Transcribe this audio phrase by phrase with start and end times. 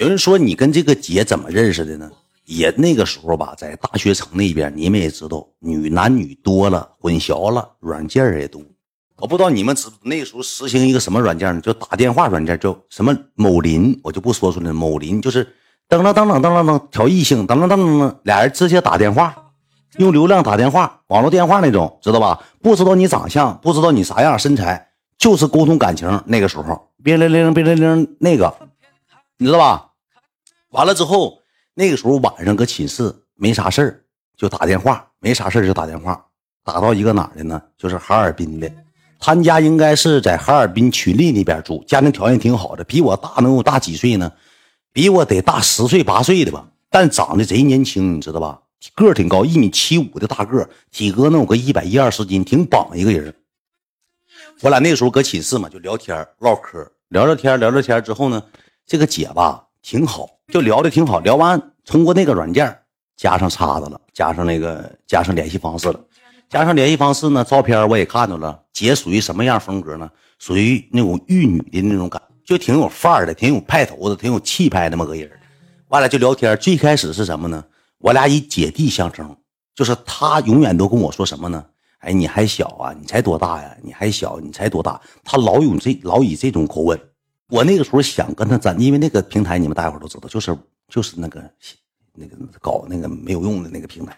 [0.00, 2.10] 有人说你跟这个姐怎么认识的呢？
[2.46, 8.62] 也那个时候吧，在大学城那边，你们也知道，女男女多了，混淆了，软件也多。
[9.18, 11.60] 我不知道你们知那时候实行一个什么软件呢？
[11.60, 14.72] 就打电话软件，叫什么某林，我就不说出来。
[14.72, 15.44] 某林就是
[15.86, 19.52] 噔噔噔噔噔噔噔调异性，噔噔噔噔噔，俩人直接打电话，
[19.98, 22.42] 用流量打电话，网络电话那种，知道吧？
[22.62, 26.22] 不知道你长相，不知道你啥样身材，就是沟通感情。
[26.24, 28.56] 那个时候，别铃铃，别铃铃，那个，
[29.36, 29.88] 你知道吧？
[30.70, 31.40] 完了之后，
[31.74, 34.04] 那个时候晚上搁寝室没啥事儿，
[34.36, 36.24] 就打电话，没啥事儿就打电话，
[36.64, 37.60] 打到一个哪的呢？
[37.76, 38.70] 就是哈尔滨的。
[39.18, 44.32] 他家应该是在哈尔滨群力那边住，家庭条件挺好的，比我大能有大几岁呢？
[44.92, 48.62] 比我得大十岁八岁的吧，但长得贼年轻，你知道吧？
[48.94, 53.34] 个儿挺高，一米七五的大个，体格能有个一百一二十斤，挺棒一个人。
[54.62, 58.42] 我俩那时候搁寝室嘛，就聊天唠嗑，聊聊天聊聊天之后呢，
[58.86, 61.20] 这个姐吧挺好，就聊的挺好。
[61.20, 62.76] 聊完通过那个软件
[63.16, 66.00] 加上叉子了，加上那个加上联系方式了。
[66.48, 68.60] 加上联系方式呢，照片我也看到了。
[68.72, 70.10] 姐属于什么样风格呢？
[70.38, 75.30] 属于那种玉女的那种感，就挺有范儿的，挺有派头的，挺有气派那么个人。
[75.88, 77.62] 完了就聊天，最开始是什么呢？
[77.98, 79.36] 我俩以姐弟相称，
[79.74, 81.64] 就是他永远都跟我说什么呢？
[81.98, 83.76] 哎，你还小啊，你才多大呀？
[83.82, 84.98] 你还小，你才多大？
[85.22, 86.98] 他老有这老以这种口吻。
[87.50, 90.56] 我那个时候想跟他咱，因为那个平台你们大伙都知道，就是
[90.88, 91.42] 就是那个
[92.14, 94.16] 那个搞那个没有用的那个平台。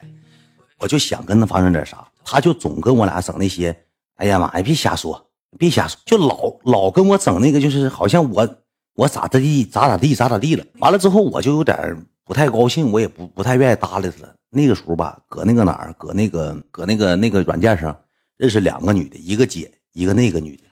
[0.79, 3.75] 我就想跟他发生点啥，他就总跟我俩整那些，
[4.17, 5.25] 哎呀妈呀，别瞎说，
[5.59, 8.57] 别瞎说，就老老跟我整那个，就是好像我
[8.95, 10.65] 我咋咋地咋咋地咋咋地了。
[10.79, 14.35] 完了之后我就有点不太高兴，我也不不太愿意搭理他了。
[14.51, 17.97] 那个时候吧，搁那个哪儿，搁那个搁那个那个软件上
[18.37, 20.65] 认识两个女的，一个姐，一个那个女的，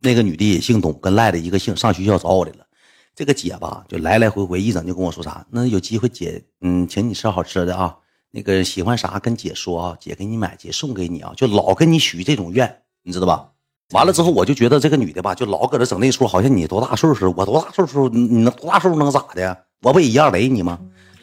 [0.00, 2.66] 那个女的也姓董，跟赖的一个姓，上学校找我来了。
[3.14, 7.96] 这个姐吧，就来来回回一整就跟我说啥，那有机会姐，嗯，请你吃好吃的啊。
[8.30, 13.50] 那个喜欢啥跟姐说啊，姐给你买，姐送给你啊，就老跟你许这种愿，你知道吧？
[13.92, 19.64] 完了之后，我就觉得这个女的吧，就老搁这整那出，好像你多大岁数，我多大岁数，你能多大岁数能咋的？
[19.80, 20.78] 我不也一样雷你吗？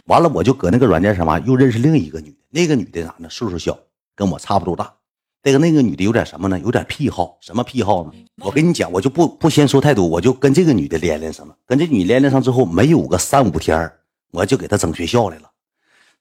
[0.08, 3.30] 完了，我就搁那个软件上嘛，又认识另一个女的，那个女的咋呢？
[3.30, 3.78] 岁数小，
[4.16, 4.95] 跟我差不多大。
[5.46, 6.60] 这个那个女的有点什么呢？
[6.62, 8.12] 有点癖好，什么癖好呢？
[8.42, 11.56] 我跟你讲，我就不不先说太多，我就跟这个女的连连上了。
[11.68, 13.92] 跟这女连连上之后，没有个三五天
[14.32, 15.52] 我就给她整学校来了。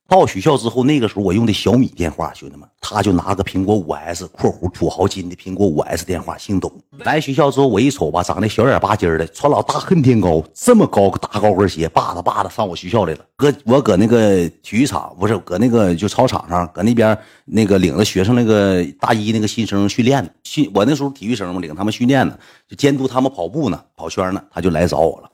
[0.07, 6.71] 到学校之后，那个时候我用的小米电话，兄弟们，他就拿个苹果五 S（ 括弧土豪金的苹果五 S 电话），姓董。
[6.99, 13.21] 来学校之后，我一瞅吧，长得小眼巴尖的，穿老大恨天高，这么高个大高跟鞋，叭嗒叭嗒上我学校来了。
[13.35, 22.39] 搁我搁那个体育场，不是搁那个就操场上，搁那边那个领着学生那个大一那个新生训练训我那时候体育生嘛，领他们训练呢，
[22.69, 25.31] 就监督他们跑步呢，跑圈呢，他就来找我了。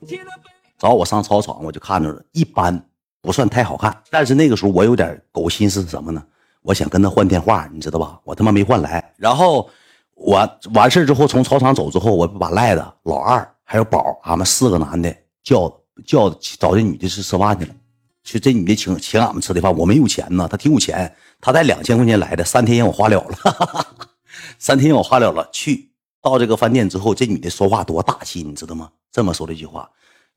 [0.78, 2.80] 找我上操场，我就看着了，一般。
[3.20, 6.22] 不算太好看，但是那个时候我有点狗心思什么呢？
[6.62, 8.18] 我想跟他换电话，你知道吧？
[8.24, 9.12] 我他妈没换来。
[9.16, 9.68] 然后
[10.14, 15.72] 我完事之后从操场走之后，我把赖子、老二还有宝，俺们四个男的叫
[16.06, 17.74] 叫找这女的去吃饭去了。
[18.22, 21.10] 去这女的请请俺们吃的饭，我没有钱呢，她挺有钱，
[21.40, 23.86] 她带两千块钱来的，三天让我花了了，
[24.58, 25.48] 三天让我花了了。
[25.52, 28.90] 去到这个饭店之后，这女的说话多大气，你知道吗？
[29.10, 29.88] 这么说了一句话。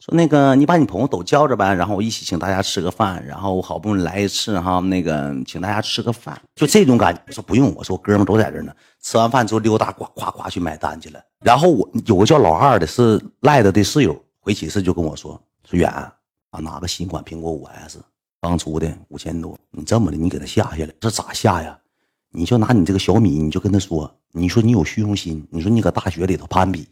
[0.06, 7.32] 说那个，你把你朋友都叫着呗，然后我一起请大家吃个饭，然后我好不容易来一次哈，那个请大家吃个饭，就这种感觉。
[7.32, 8.74] 说不用，我说哥们都在这呢。
[9.02, 11.22] 吃完饭之后溜达，呱呱呱去买单去了。
[11.40, 17.98] 然后我有个叫老二的，是赖子的室友，回寝室就跟我说说远啊，拿个新款苹果五 S，
[18.42, 21.80] 刚出的五千多，你这么的，你给他下下来，这咋下呀？
[22.30, 26.90] 你就拿你这个小米，你就跟他说，你说你有虚荣心，你说你搁大学里头攀比，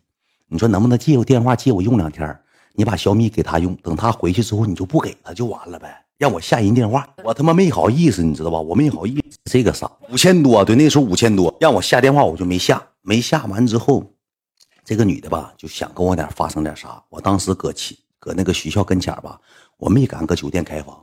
[0.48, 2.40] 你说能不能借我电话借我用两天？
[2.74, 6.04] 你把小米给他用，等他回去之后，你就不给他就完了呗。
[6.18, 8.59] 让我下人电话，我他妈没好意思，你知道吧？
[8.59, 9.40] 我没好意思。
[9.46, 9.92] 这个啥？
[10.12, 12.82] 五千多，对，那时候五千多，让我下电话，我就没下。
[13.02, 14.06] 没下完之后，
[14.86, 17.04] 这个女的吧，就想跟我点发生点啥。
[17.09, 19.40] 我当时搁起搁那个学校跟前吧，
[19.78, 20.96] 我没敢搁酒店开房，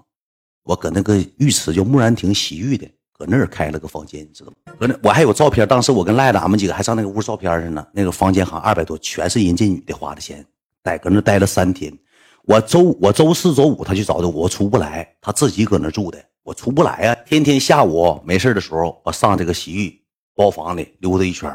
[0.62, 4.72] 我搁那个浴池叫木兰亭洗浴的，搁那儿开了个房间，你知道吗？
[4.78, 7.84] 搁那我还有照片，当时我跟赖子俺们几个还上那个屋照片去呢。
[7.92, 10.46] 那个房间好像二百多，全是人这女的花的钱。
[10.84, 11.92] 在搁那待了三天，
[12.44, 17.14] 我周我周四周五他去找的我，出不来，他自己搁那住的，我出不来啊。
[17.26, 20.00] 天天下午没事的时候，我上这个洗浴
[20.34, 21.50] 包房里溜达一圈，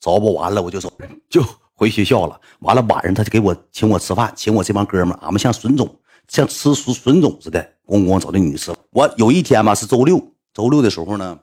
[0.00, 0.92] 找不完了我就走，
[1.28, 1.44] 就
[1.74, 2.40] 回学校了。
[2.60, 8.72] 完了晚上他就给我请我吃饭，请我这帮哥们，俺们像笋种，像吃笋笋种似的，咣咣找那女的吃。
[8.90, 11.38] 我有一天吧是周六，周六的时候呢，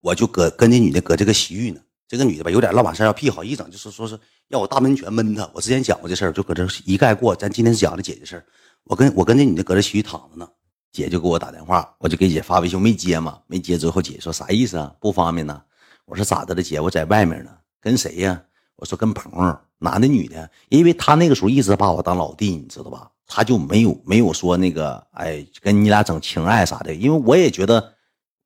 [0.00, 1.80] 我就搁跟那女的搁这个洗浴呢。
[2.08, 4.16] 这个女的吧，有点乱把事要屁好一整，就是说是
[4.48, 5.48] 要我大门拳闷他。
[5.52, 7.34] 我之前讲过这事儿，就搁这一概过。
[7.34, 8.44] 咱今天讲的姐姐事儿，
[8.84, 10.48] 我跟我跟这女的搁这洗浴躺着呢，
[10.92, 14.92] 姐就给我打电话，我就给姐发微信没接嘛，没接之后姐说啥意思啊？
[15.00, 15.60] 不方便呢？
[16.04, 16.78] 我说咋的了姐？
[16.78, 17.50] 我在外面呢，
[17.80, 18.40] 跟谁呀？
[18.76, 20.48] 我说跟朋友，男的女的？
[20.68, 23.10] 因为他那个时候一直把我当老弟，你知道吧？
[23.26, 27.92] 他就没有没有说那个哎跟你俩整情爱啥的，因为我也觉得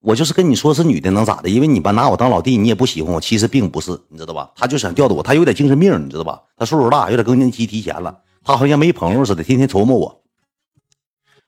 [0.01, 1.49] 我就是跟你说是女的能咋的？
[1.49, 4.51] 因为你把拿我当老弟，你也不喜欢我，其实并不是，你知道吧？
[4.57, 6.43] 他就想吊着我，他有点精神病，你知道吧？
[6.57, 10.23] 他岁数大，有点更年期提前了，他好像没朋友似的，天天琢磨我。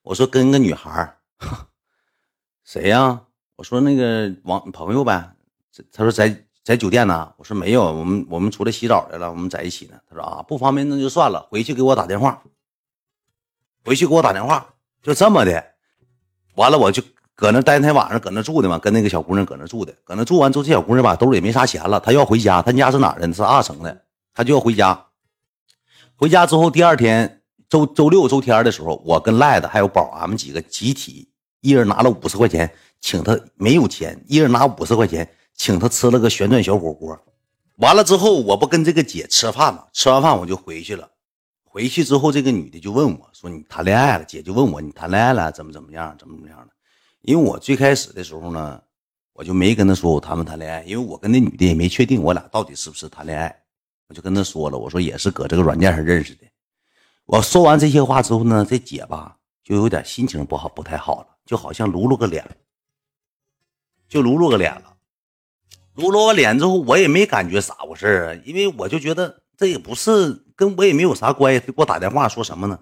[0.02, 1.16] 我说跟个女孩
[2.64, 3.22] 谁呀？
[3.56, 5.32] 我说那个王朋友呗。
[5.90, 7.32] 他说在在酒店呢。
[7.38, 9.98] 我说没有，我们我们出来洗澡来了，我们在一起呢。
[10.08, 12.42] 他说啊，不方便那就算了，回去给我打电话。
[13.84, 15.64] 回去给我打电话，就这么的。
[16.56, 17.02] 完了，我就
[17.34, 19.92] 搁那待天晚上，搁那住的嘛，跟那个小姑娘搁那住的。
[20.04, 22.62] 搁那住完之后，这小姑娘吧兜里没啥钱了，她要回家。
[22.62, 23.32] 她家是哪的？
[23.32, 24.02] 是二城的，
[24.34, 25.06] 她就要回家。
[26.16, 31.28] 回家之后，第二天周周六周天的时候，我跟赖子还有宝，俺们几个集体
[31.60, 35.28] 一人拿了五十块钱，请他没有钱，一人拿五十块钱。
[35.54, 37.16] 请他吃了个旋转小火锅，
[37.76, 39.84] 完了之后，我不跟这个姐吃饭嘛？
[39.92, 41.08] 吃完饭我就回去了。
[41.62, 45.52] 回去之后，这个女的就问我说：“你谈恋爱了？”姐就问我：“你谈恋爱了？
[45.52, 46.16] 怎么怎么样？
[46.18, 46.72] 怎么怎么样的？”
[47.22, 48.82] 因为我最开始的时候呢，
[49.32, 53.56] 我就没跟她说我谈没谈恋爱，因为我跟那女的也没确定我俩到底是不是谈恋爱。
[54.08, 56.44] 我就跟她说了，我说也是搁这个软件上认识的。
[57.24, 62.44] 我说完这些话之后呢，这姐吧就有点心情不好，不太好了，就好像撸了个脸，
[64.08, 64.96] 就撸了个脸了。
[65.94, 71.60] 撸了我脸之后，我也没感觉咋回事啊，因为我就觉得这也不是跟我也没有啥关系。
[71.60, 72.78] 他给我打电话说什么呢？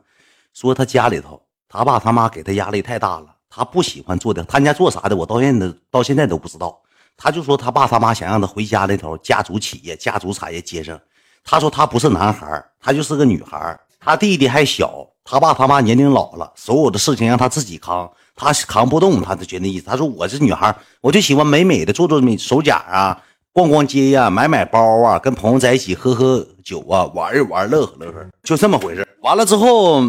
[0.55, 6.81] 说他家里头他爸他妈给他压力太大了，他不喜欢做的，他家做啥的，我到现在到现在都不知道。
[7.17, 10.99] 他就说他爸他妈想让他回家那头家族企业、家族产业接上。
[11.45, 18.11] 他说他不是男孩，他就是个女孩，他弟弟还小，他爸他妈年龄老了，所有的事情让他自己扛。
[18.37, 19.85] 他扛不动，他就觉得意思。
[19.85, 30.03] 他说：“我是女孩，我就喜欢美美的做做美手甲啊，逛逛街呀，买买包啊，跟朋友在一起喝喝酒啊，玩一玩，乐呵乐呵，就这么回事。”完了之后，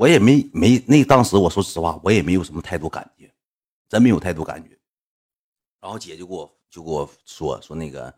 [0.00, 3.30] 我也没没那当时我说实话，我也没有什么太多感觉，
[3.86, 4.70] 真没有太多感觉。
[5.78, 8.14] 然后姐就给我就给我说说那个，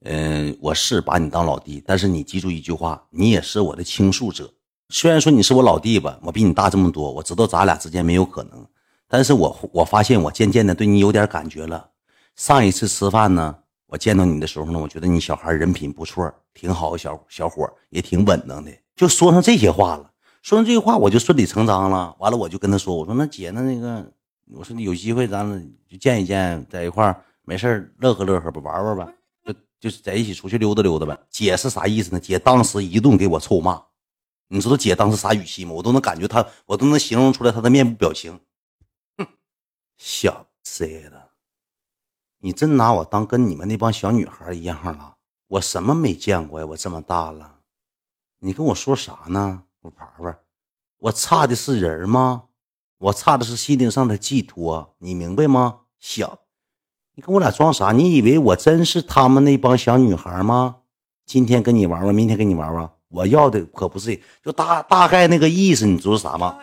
[0.00, 4.52] 嗯，我是把你当老弟，但是你记住一句话，你也是我的倾诉者。
[4.88, 8.66] 虽然说你是我老弟吧，我比你大这么多，我知道咱俩之间没有可能，
[9.06, 11.88] 但是我我发现我渐渐的对你有点感觉了。
[12.34, 13.56] 上一次吃饭呢，
[13.86, 20.09] 我见到你的时候呢，我觉得你小孩人品不错，挺好，小小伙也挺稳当的，就说上这些话了。
[20.42, 22.16] 说完这句话，我就顺理成章了。
[22.18, 24.10] 完了，我就跟他说，我说那姐，那那个，
[24.52, 25.46] 我说有机会咱
[25.86, 29.12] 就见一见，在一块没事乐呵乐呵吧，玩玩吧，
[29.44, 31.18] 就就是在一起出去溜达溜达呗。
[31.28, 32.18] 姐是啥意思呢？
[32.18, 33.82] 姐当时一顿给我臭骂。
[34.48, 35.72] 你知道姐当时啥语气吗？
[35.72, 38.40] 我都能感觉她，我都能形容出来她的面部表情。
[39.18, 39.26] 哼，
[39.98, 41.30] 小子的，
[42.38, 45.16] 你真拿我当跟你们那帮小女孩一样了？
[45.48, 46.66] 我什么没见过呀？
[46.66, 47.58] 我这么大了，
[48.38, 49.64] 你跟我说啥呢？
[49.82, 50.38] 我玩玩，
[50.98, 52.44] 我差的是人吗？
[52.98, 55.80] 我差的是心灵上的寄托，你明白吗？
[55.98, 56.40] 小，
[57.14, 57.92] 你跟我俩装啥？
[57.92, 60.76] 你以为我真是他们那帮小女孩吗？
[61.24, 62.90] 今天跟你玩玩，明天跟你玩玩。
[63.08, 66.58] 我要的可不是，就大大概那个意思，你知道啥吗？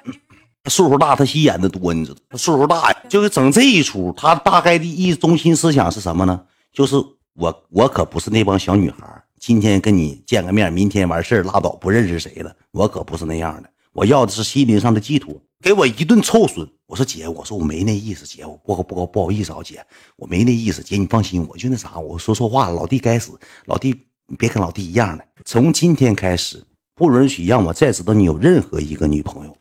[0.65, 2.19] 岁数大，他心眼子多，你知道？
[2.29, 4.13] 他岁数大呀，就是整这一出。
[4.15, 6.45] 他大概的意中心思想是什么呢？
[6.71, 6.95] 就是
[7.33, 9.23] 我，我可不是那帮小女孩。
[9.39, 12.55] 今天跟你见个面，明天完事拉倒，不认识谁了。
[12.71, 13.69] 我可不是那样的。
[13.93, 15.33] 我要的是心灵上的寄托。
[15.61, 16.67] 给我一顿臭损。
[16.85, 19.83] 我说姐，我说我没那意思，姐，我不不不好意思啊，姐，
[20.15, 20.81] 我没那意思。
[20.83, 23.31] 姐，你放心，我就那啥，我说错话了，老弟该死，
[23.65, 23.95] 老弟。
[24.29, 25.23] 你别跟老弟一样的。
[25.45, 26.61] 从今天开始，
[26.95, 29.57] 不允许让我再知道你有任何一个女朋友。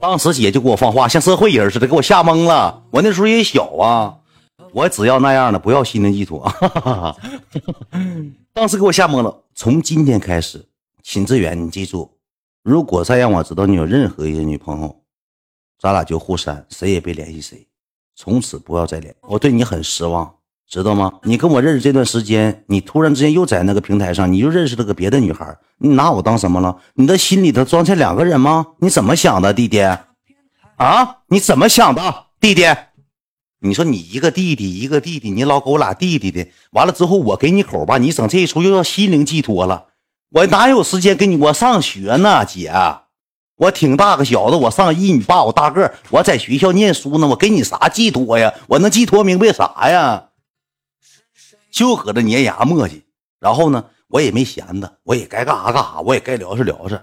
[0.00, 2.82] 当时姐就给我放话，像社会人似的，给我吓懵了。
[2.90, 4.16] 我那时候也小啊，
[4.76, 6.46] 我只要那样的，不要心灵寄托。
[8.52, 9.34] 当时给我吓懵了。
[9.54, 10.62] 从今天开始，
[11.02, 12.10] 秦志远，你记住，
[12.62, 14.94] 如果再让我知道你有任何一个女朋友，
[15.80, 17.66] 咱俩就互删，谁也别联系谁，
[18.14, 19.14] 从此不要再联。
[19.22, 20.30] 我对你很失望。
[20.68, 21.10] 知道吗？
[21.22, 26.76] 你跟我认识这段时间，你突然之间又在那个平台上，你又认识了个别的女孩，你拿我当什么了？
[26.94, 28.66] 你的心里头装下两个人吗？
[28.80, 29.80] 你怎么想的，弟弟？
[30.76, 31.18] 啊？
[31.28, 32.64] 你怎么想的，弟弟？
[33.66, 39.86] 你说你一个弟弟一个弟弟，你老给我俩弟弟的，完了之后我给你口吧，你整这一出又要心灵寄托了，
[40.30, 41.36] 我哪有时间给你？
[41.36, 42.72] 我上学呢，姐，
[43.56, 48.54] 我挺大个小子，我上一米八，我大个，我在学校念书呢，我给你啥寄托呀？
[48.68, 50.28] 我能寄托明白啥呀？
[51.70, 53.02] 就搁这粘牙磨叽，
[53.38, 57.00] 然后呢，我也没闲着，我也该干啥干啥，我也该聊是聊是。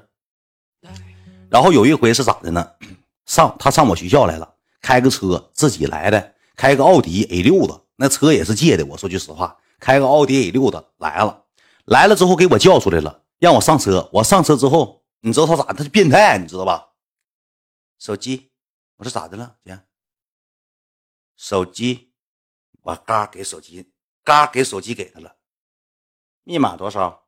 [1.49, 2.67] 然后有一回是咋的呢？
[3.25, 4.49] 上他上我学校来了，
[4.81, 8.85] 开个车自己来的，开个奥迪 A 六的，那车也是借的。
[8.85, 11.45] 我说句实话，开个奥迪 A 六的来了，
[11.85, 14.09] 来了之后给我叫出来了，让我上车。
[14.13, 15.73] 我上车之后，你知道他咋？
[15.73, 16.93] 他是变态，你知道吧？
[17.99, 18.51] 手机，
[18.97, 19.79] 我说咋的了，姐？
[21.35, 22.13] 手机，
[22.81, 23.91] 我嘎给手机，
[24.23, 25.35] 嘎给手机给他了。
[26.43, 27.27] 密码多少？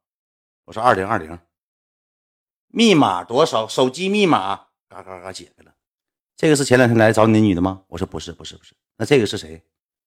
[0.66, 1.40] 我说二零二零。
[2.68, 3.68] 密码多少？
[3.68, 5.75] 手机密码，嘎嘎嘎解开了。
[6.38, 7.84] 这个是前两天来找你那女的吗？
[7.88, 8.74] 我说不是，不是，不是。
[8.98, 9.64] 那这个是谁？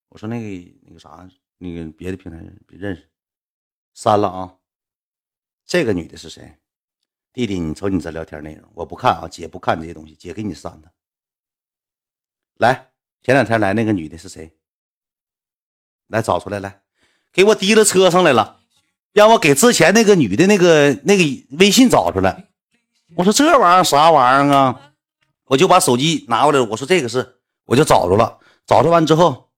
[0.08, 3.08] 我说那个那个啥，那个别的平台认识，
[3.94, 4.54] 删了啊。
[5.64, 6.58] 这个女的是谁？
[7.32, 10.90] 弟弟，你瞅你这聊天内容，我不看啊，姐不看这些东西，姐给你删的。
[12.56, 12.90] 来，
[13.22, 14.56] 前两天来那个女的是谁？
[16.08, 16.82] 来找出来，来，
[17.32, 18.60] 给我提到车上来了，
[19.12, 22.48] 让我给之前那个女的那个那个微信找出来。
[23.14, 24.87] 我说这玩意儿啥玩意儿啊？
[25.48, 27.36] 我就把手机拿过来，我说这个是，
[27.66, 28.38] 我就找着了。
[28.66, 29.48] 找着完之后，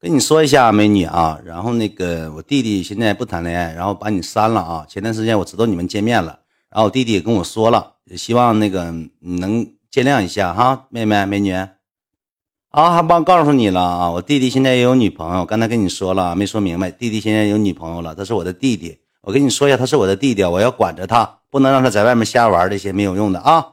[0.00, 4.86] 跟你说一下，美女啊，然后那个我弟弟现在不谈恋爱，然后把你删了啊。
[4.88, 11.52] 前段时间我知道你们见面了，然后我弟弟也跟我说了，也希望那个你能见谅一下哈，妹妹美女。
[11.52, 18.98] 啊，还忘告诉你了啊，我弟弟现在也有女朋友，刚才跟你说了没说明白，弟弟现在有女朋友了，他是我的弟弟。
[19.20, 23.66] 我跟你说一下，他是我的弟弟，我要管着他，不能让他在外面瞎玩这些没有用的啊！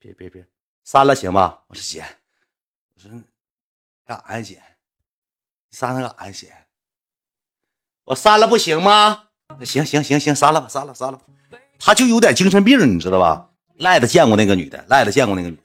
[0.00, 0.46] 别别别，
[0.82, 1.62] 删了行吧？
[1.66, 2.02] 我说姐，
[2.94, 3.10] 我说
[4.06, 4.62] 干啥呀姐？
[5.70, 6.52] 删了干啥呀姐？
[8.04, 9.24] 我删了不行吗？
[9.62, 11.20] 行行行行，删了吧，删了删了。
[11.78, 13.50] 他就有点精神病，你知道吧？
[13.76, 15.62] 赖子见过那个女的，赖子见过那个女的，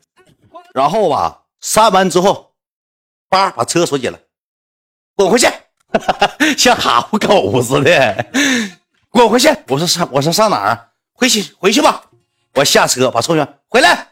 [0.74, 2.54] 然后吧，删完之后，
[3.30, 4.20] 叭把车锁起来，
[5.16, 5.48] 滚回去，
[6.58, 8.32] 像哈呼狗似的。
[9.10, 9.48] 滚回去！
[9.70, 10.92] 我说上，我说上哪儿？
[11.14, 12.10] 回去，回去吧。
[12.56, 14.12] 我下车，把车员回来，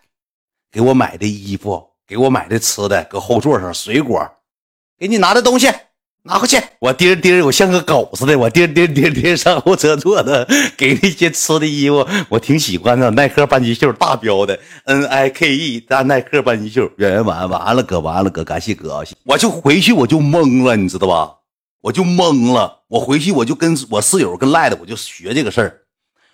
[0.73, 4.19] 给我买的衣服，给我买的吃的，搁后座上水果，
[4.97, 5.69] 给你拿的东西
[6.23, 6.59] 拿回去。
[6.79, 21.35] 我颠颠，我像个狗似的，我颠颠颠颠上后车坐的， 给那些吃的衣服，我挺喜欢的，耐克半截袖大标的，N I K E 大耐克半截袖，圆完完了哥，完了哥，感谢哥，我就回去我就懵了，你知道吧？
[21.81, 25.81] 我就懵了，我回去我就跟我室友跟赖的，我就学这个事儿。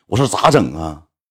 [0.07, 1.03] 我说咋整啊？